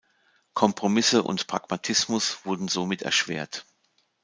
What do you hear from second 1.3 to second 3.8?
Pragmatismus wurden somit erschwert.